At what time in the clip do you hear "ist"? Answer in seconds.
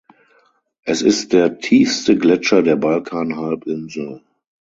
1.03-1.31